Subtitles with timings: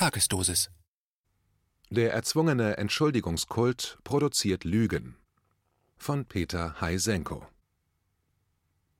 [0.00, 0.70] Tagesdosis.
[1.90, 5.16] Der erzwungene Entschuldigungskult produziert Lügen.
[5.98, 7.46] Von Peter Heisenko.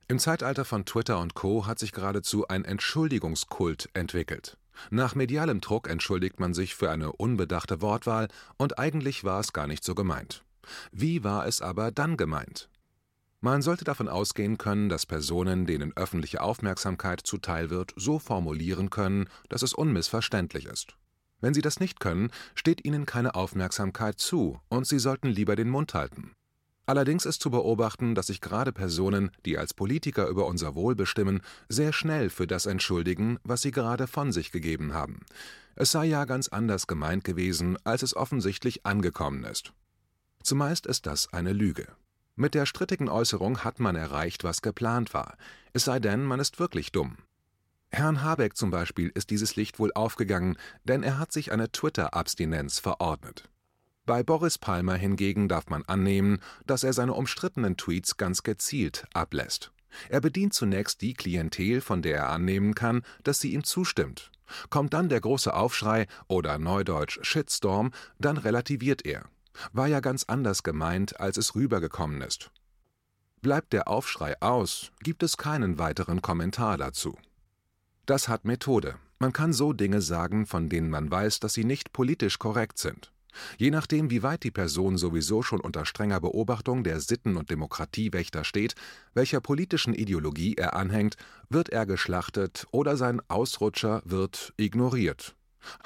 [0.07, 1.65] Im Zeitalter von Twitter und Co.
[1.65, 4.59] hat sich geradezu ein Entschuldigungskult entwickelt.
[4.91, 8.27] Nach medialem Druck entschuldigt man sich für eine unbedachte Wortwahl
[8.57, 10.43] und eigentlich war es gar nicht so gemeint.
[10.91, 12.69] Wie war es aber dann gemeint?
[13.43, 19.27] Man sollte davon ausgehen können, dass Personen, denen öffentliche Aufmerksamkeit zuteil wird, so formulieren können,
[19.49, 20.95] dass es unmissverständlich ist.
[21.39, 25.69] Wenn sie das nicht können, steht ihnen keine Aufmerksamkeit zu, und sie sollten lieber den
[25.69, 26.33] Mund halten.
[26.85, 31.41] Allerdings ist zu beobachten, dass sich gerade Personen, die als Politiker über unser Wohl bestimmen,
[31.67, 35.21] sehr schnell für das entschuldigen, was sie gerade von sich gegeben haben.
[35.75, 39.73] Es sei ja ganz anders gemeint gewesen, als es offensichtlich angekommen ist.
[40.43, 41.87] Zumeist ist das eine Lüge.
[42.41, 45.37] Mit der strittigen Äußerung hat man erreicht, was geplant war,
[45.73, 47.17] es sei denn, man ist wirklich dumm.
[47.91, 52.79] Herrn Habeck zum Beispiel ist dieses Licht wohl aufgegangen, denn er hat sich eine Twitter-Abstinenz
[52.79, 53.47] verordnet.
[54.07, 59.71] Bei Boris Palmer hingegen darf man annehmen, dass er seine umstrittenen Tweets ganz gezielt ablässt.
[60.09, 64.31] Er bedient zunächst die Klientel, von der er annehmen kann, dass sie ihm zustimmt.
[64.71, 69.29] Kommt dann der große Aufschrei oder neudeutsch Shitstorm, dann relativiert er.
[69.73, 72.51] War ja ganz anders gemeint, als es rübergekommen ist.
[73.41, 77.17] Bleibt der Aufschrei aus, gibt es keinen weiteren Kommentar dazu.
[78.05, 78.95] Das hat Methode.
[79.19, 83.11] Man kann so Dinge sagen, von denen man weiß, dass sie nicht politisch korrekt sind.
[83.57, 88.43] Je nachdem, wie weit die Person sowieso schon unter strenger Beobachtung der Sitten- und Demokratiewächter
[88.43, 88.75] steht,
[89.13, 91.15] welcher politischen Ideologie er anhängt,
[91.49, 95.35] wird er geschlachtet oder sein Ausrutscher wird ignoriert.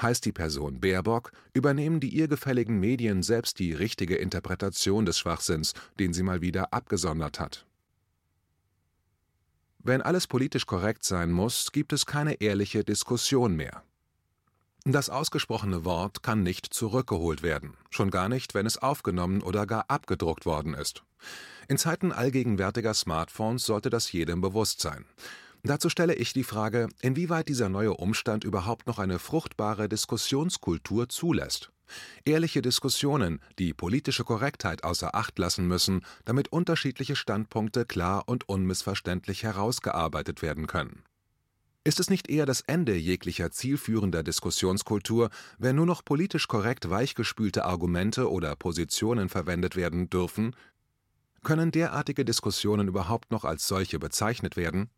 [0.02, 5.74] Heißt die Person Baerbock, übernehmen die ihr gefälligen Medien selbst die richtige Interpretation des Schwachsinns,
[6.00, 7.66] den sie mal wieder abgesondert hat.
[9.80, 13.84] Wenn alles politisch korrekt sein muss, gibt es keine ehrliche Diskussion mehr.
[14.84, 19.90] Das ausgesprochene Wort kann nicht zurückgeholt werden, schon gar nicht, wenn es aufgenommen oder gar
[19.90, 21.04] abgedruckt worden ist.
[21.68, 25.06] In Zeiten allgegenwärtiger Smartphones sollte das jedem bewusst sein.
[25.66, 31.72] Dazu stelle ich die Frage, inwieweit dieser neue Umstand überhaupt noch eine fruchtbare Diskussionskultur zulässt.
[32.24, 39.42] Ehrliche Diskussionen, die politische Korrektheit außer Acht lassen müssen, damit unterschiedliche Standpunkte klar und unmissverständlich
[39.42, 41.02] herausgearbeitet werden können.
[41.84, 47.66] Ist es nicht eher das Ende jeglicher zielführender Diskussionskultur, wenn nur noch politisch korrekt weichgespülte
[47.66, 50.56] Argumente oder Positionen verwendet werden dürfen?
[51.44, 54.92] Können derartige Diskussionen überhaupt noch als solche bezeichnet werden?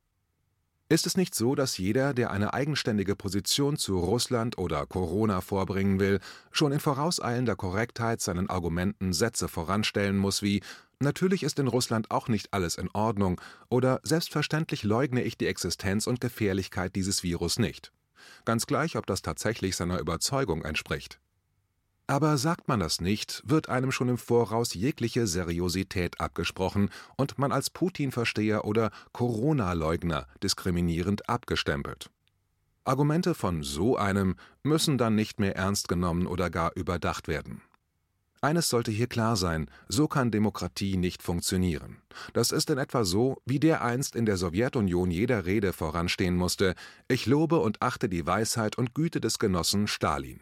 [0.90, 6.00] Ist es nicht so, dass jeder, der eine eigenständige Position zu Russland oder Corona vorbringen
[6.00, 10.62] will, schon in vorauseilender Korrektheit seinen Argumenten Sätze voranstellen muss wie
[11.00, 13.40] Natürlich ist in Russland auch nicht alles in Ordnung
[13.70, 17.92] oder selbstverständlich leugne ich die Existenz und Gefährlichkeit dieses Virus nicht.
[18.46, 21.20] Ganz gleich, ob das tatsächlich seiner Überzeugung entspricht.
[22.10, 27.52] Aber sagt man das nicht, wird einem schon im Voraus jegliche Seriosität abgesprochen und man
[27.52, 32.10] als Putin-Versteher oder Corona-Leugner diskriminierend abgestempelt.
[32.86, 37.62] Argumente von so einem müssen dann nicht mehr ernst genommen oder gar überdacht werden.
[38.40, 41.98] Eines sollte hier klar sein, so kann Demokratie nicht funktionieren.
[42.32, 46.76] Das ist in etwa so, wie der einst in der Sowjetunion jeder Rede voranstehen musste,
[47.10, 50.40] ich lobe und achte die Weisheit und Güte des Genossen Stalin.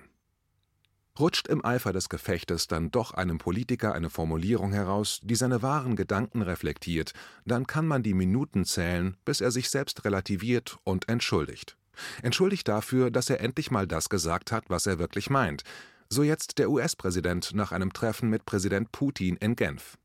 [1.17, 5.95] Rutscht im Eifer des Gefechtes dann doch einem Politiker eine Formulierung heraus, die seine wahren
[5.95, 7.13] Gedanken reflektiert,
[7.45, 11.77] dann kann man die Minuten zählen, bis er sich selbst relativiert und entschuldigt.
[12.21, 15.63] Entschuldigt dafür, dass er endlich mal das gesagt hat, was er wirklich meint.
[16.09, 19.97] So jetzt der US-Präsident nach einem Treffen mit Präsident Putin in Genf.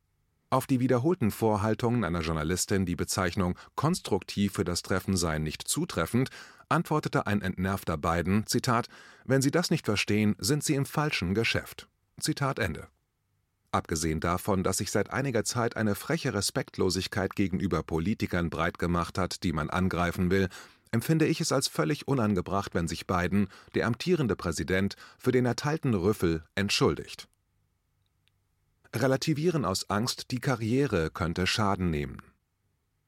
[0.53, 6.29] Auf die wiederholten Vorhaltungen einer Journalistin, die Bezeichnung konstruktiv für das Treffen seien nicht zutreffend,
[6.69, 8.89] antwortete ein entnervter Biden, Zitat,
[9.25, 11.89] wenn Sie das nicht verstehen, sind Sie im falschen Geschäft.
[12.19, 12.89] Zitat Ende.
[13.71, 19.45] Abgesehen davon, dass sich seit einiger Zeit eine freche Respektlosigkeit gegenüber Politikern breit gemacht hat,
[19.45, 20.49] die man angreifen will,
[20.91, 23.47] empfinde ich es als völlig unangebracht, wenn sich Biden,
[23.77, 27.29] der amtierende Präsident, für den erteilten Rüffel entschuldigt.
[28.95, 32.19] Relativieren aus Angst, die Karriere könnte Schaden nehmen.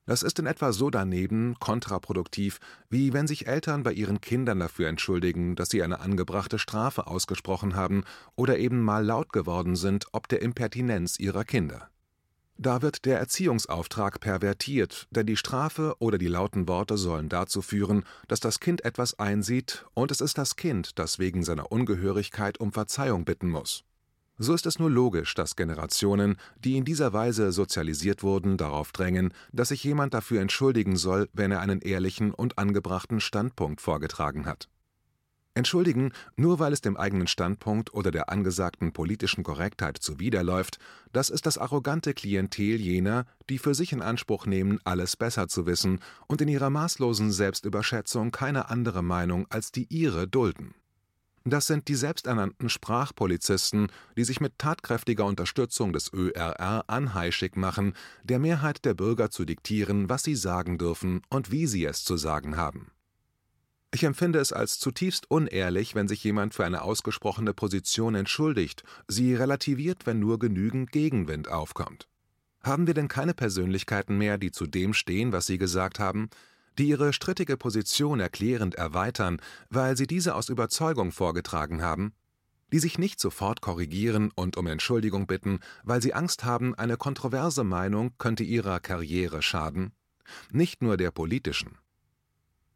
[0.07, 2.59] Das ist in etwa so daneben kontraproduktiv,
[2.89, 7.75] wie wenn sich Eltern bei ihren Kindern dafür entschuldigen, dass sie eine angebrachte Strafe ausgesprochen
[7.75, 8.05] haben
[8.37, 11.89] oder eben mal laut geworden sind ob der Impertinenz ihrer Kinder.
[12.59, 18.05] Da wird der Erziehungsauftrag pervertiert, denn die Strafe oder die lauten Worte sollen dazu führen,
[18.29, 22.73] dass das Kind etwas einsieht, und es ist das Kind, das wegen seiner Ungehörigkeit um
[22.73, 23.85] Verzeihung bitten muss.
[24.39, 29.33] So ist es nur logisch, dass Generationen, die in dieser Weise sozialisiert wurden, darauf drängen,
[29.53, 34.69] dass sich jemand dafür entschuldigen soll, wenn er einen ehrlichen und angebrachten Standpunkt vorgetragen hat.
[35.55, 40.79] Entschuldigen, nur weil es dem eigenen Standpunkt oder der angesagten politischen Korrektheit zuwiderläuft,
[41.13, 45.67] das ist das arrogante Klientel jener, die für sich in Anspruch nehmen, alles besser zu
[45.67, 50.75] wissen und in ihrer maßlosen Selbstüberschätzung keine andere Meinung als die ihre dulden.
[51.45, 58.39] Das sind die selbsternannten Sprachpolizisten, die sich mit tatkräftiger Unterstützung des ÖRR anheischig machen, der
[58.39, 62.57] Mehrheit der Bürger zu diktieren, was sie sagen dürfen und wie sie es zu sagen
[62.57, 62.93] haben.
[63.95, 69.35] Ich empfinde es als zutiefst unehrlich, wenn sich jemand für eine ausgesprochene Position entschuldigt, sie
[69.35, 72.09] relativiert, wenn nur genügend Gegenwind aufkommt.
[72.63, 76.31] Haben wir denn keine Persönlichkeiten mehr, die zu dem stehen, was sie gesagt haben,
[76.79, 79.41] die ihre strittige Position erklärend erweitern,
[79.71, 82.13] weil sie diese aus Überzeugung vorgetragen haben,
[82.73, 87.65] die sich nicht sofort korrigieren und um Entschuldigung bitten, weil sie Angst haben, eine kontroverse
[87.65, 89.93] Meinung könnte ihrer Karriere schaden,
[90.51, 91.79] nicht nur der politischen.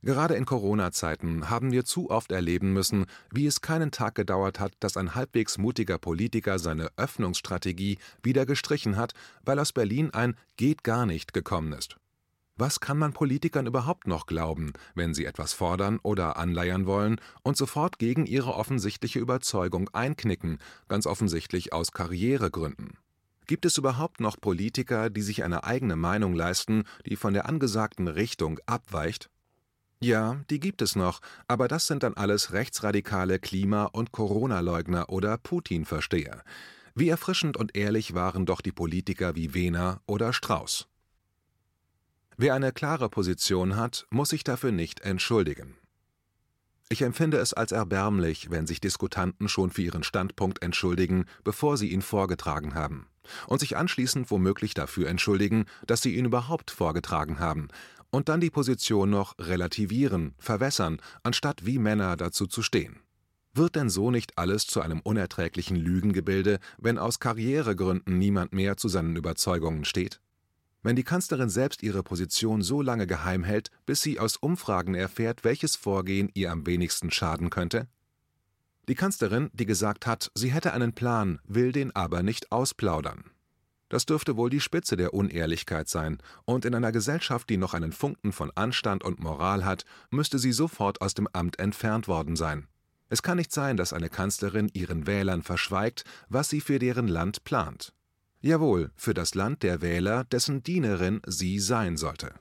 [0.02, 4.74] Gerade in Corona-Zeiten haben wir zu oft erleben müssen, wie es keinen Tag gedauert hat,
[4.78, 10.84] dass ein halbwegs mutiger Politiker seine Öffnungsstrategie wieder gestrichen hat, weil aus Berlin ein Geht
[10.84, 11.96] gar nicht gekommen ist.
[12.58, 17.58] Was kann man Politikern überhaupt noch glauben, wenn sie etwas fordern oder anleiern wollen und
[17.58, 20.58] sofort gegen ihre offensichtliche Überzeugung einknicken,
[20.88, 22.96] ganz offensichtlich aus Karrieregründen?
[23.46, 28.08] Gibt es überhaupt noch Politiker, die sich eine eigene Meinung leisten, die von der angesagten
[28.08, 29.28] Richtung abweicht?
[30.00, 35.36] Ja, die gibt es noch, aber das sind dann alles rechtsradikale Klima- und Corona-Leugner oder
[35.36, 36.42] Putin-Versteher.
[36.94, 40.88] Wie erfrischend und ehrlich waren doch die Politiker wie Wehner oder Strauß.
[42.38, 45.74] Wer eine klare Position hat, muss sich dafür nicht entschuldigen.
[46.90, 51.90] Ich empfinde es als erbärmlich, wenn sich Diskutanten schon für ihren Standpunkt entschuldigen, bevor sie
[51.90, 53.08] ihn vorgetragen haben,
[53.46, 57.68] und sich anschließend womöglich dafür entschuldigen, dass sie ihn überhaupt vorgetragen haben,
[58.10, 63.00] und dann die Position noch relativieren, verwässern, anstatt wie Männer dazu zu stehen.
[63.54, 68.88] Wird denn so nicht alles zu einem unerträglichen Lügengebilde, wenn aus Karrieregründen niemand mehr zu
[68.88, 70.20] seinen Überzeugungen steht?
[70.86, 75.42] Wenn die Kanzlerin selbst ihre Position so lange geheim hält, bis sie aus Umfragen erfährt,
[75.42, 77.88] welches Vorgehen ihr am wenigsten schaden könnte?
[78.86, 83.24] Die Kanzlerin, die gesagt hat, sie hätte einen Plan, will den aber nicht ausplaudern.
[83.88, 87.90] Das dürfte wohl die Spitze der Unehrlichkeit sein, und in einer Gesellschaft, die noch einen
[87.90, 92.68] Funken von Anstand und Moral hat, müsste sie sofort aus dem Amt entfernt worden sein.
[93.08, 97.42] Es kann nicht sein, dass eine Kanzlerin ihren Wählern verschweigt, was sie für deren Land
[97.42, 97.92] plant.
[98.46, 102.32] Jawohl, für das Land der Wähler, dessen Dienerin sie sein sollte.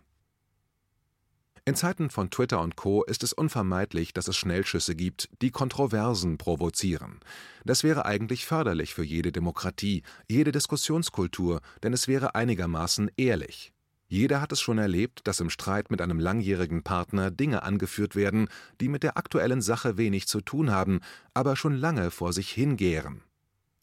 [1.66, 3.04] In Zeiten von Twitter und Co.
[3.04, 7.22] ist es unvermeidlich, dass es Schnellschüsse gibt, die Kontroversen provozieren.
[7.64, 13.74] Das wäre eigentlich förderlich für jede Demokratie, jede Diskussionskultur, denn es wäre einigermaßen ehrlich.
[14.08, 18.48] Jeder hat es schon erlebt, dass im Streit mit einem langjährigen Partner Dinge angeführt werden,
[18.80, 21.00] die mit der aktuellen Sache wenig zu tun haben,
[21.34, 23.24] aber schon lange vor sich hingären.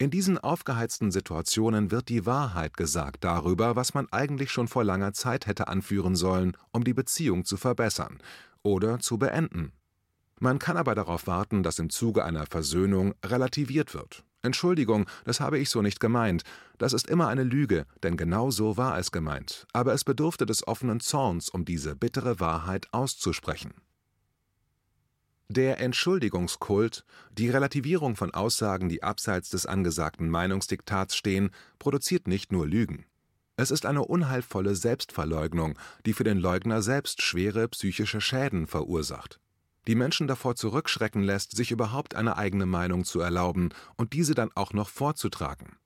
[0.03, 5.13] In diesen aufgeheizten Situationen wird die Wahrheit gesagt darüber, was man eigentlich schon vor langer
[5.13, 8.19] Zeit hätte anführen sollen, um die Beziehung zu verbessern
[8.65, 9.71] oder zu beenden.
[10.41, 14.25] Man kann aber darauf warten, dass im Zuge einer Versöhnung relativiert wird.
[14.43, 16.43] Entschuldigung, das habe ich so nicht gemeint.
[16.79, 19.69] Das ist immer eine Lüge, denn genau so war es gemeint.
[19.73, 23.73] Aber es bedurfte des offenen Zorns, um diese bittere Wahrheit auszusprechen.
[25.55, 27.05] Der Entschuldigungskult,
[27.37, 33.05] die Relativierung von Aussagen, die abseits des angesagten Meinungsdiktats stehen, produziert nicht nur Lügen.
[33.57, 39.41] Es ist eine unheilvolle Selbstverleugnung, die für den Leugner selbst schwere psychische Schäden verursacht.
[39.87, 44.53] Die Menschen davor zurückschrecken lässt, sich überhaupt eine eigene Meinung zu erlauben und diese dann
[44.55, 45.77] auch noch vorzutragen.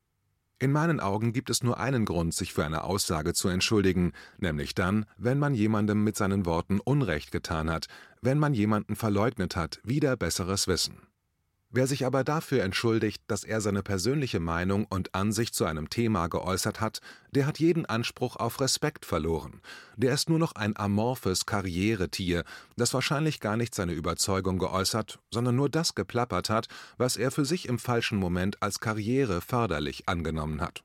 [0.58, 4.74] In meinen Augen gibt es nur einen Grund, sich für eine Aussage zu entschuldigen, nämlich
[4.74, 7.88] dann, wenn man jemandem mit seinen Worten Unrecht getan hat,
[8.22, 10.96] wenn man jemanden verleugnet hat, wider besseres Wissen.
[11.70, 16.28] Wer sich aber dafür entschuldigt, dass er seine persönliche Meinung und Ansicht zu einem Thema
[16.28, 17.00] geäußert hat,
[17.32, 19.60] der hat jeden Anspruch auf Respekt verloren.
[19.96, 22.44] Der ist nur noch ein amorphes Karrieretier,
[22.76, 26.68] das wahrscheinlich gar nicht seine Überzeugung geäußert, sondern nur das geplappert hat,
[26.98, 30.84] was er für sich im falschen Moment als Karriere förderlich angenommen hat.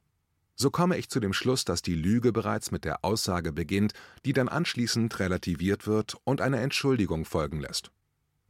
[0.56, 3.94] So komme ich zu dem Schluss, dass die Lüge bereits mit der Aussage beginnt,
[4.26, 7.92] die dann anschließend relativiert wird und eine Entschuldigung folgen lässt.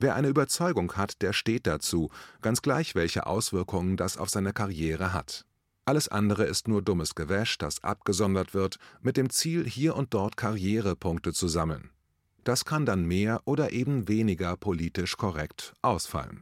[0.01, 2.09] Wer eine Überzeugung hat, der steht dazu,
[2.41, 5.45] ganz gleich welche Auswirkungen das auf seine Karriere hat.
[5.85, 10.37] Alles andere ist nur dummes Gewäsch, das abgesondert wird, mit dem Ziel, hier und dort
[10.37, 11.91] Karrierepunkte zu sammeln.
[12.43, 16.41] Das kann dann mehr oder eben weniger politisch korrekt ausfallen